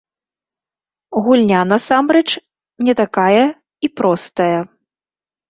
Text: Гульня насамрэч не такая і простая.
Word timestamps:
Гульня 1.23 1.59
насамрэч 1.71 2.25
не 2.89 2.93
такая 3.01 3.45
і 3.51 3.87
простая. 4.03 4.59